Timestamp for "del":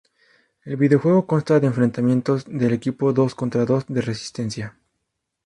2.47-2.73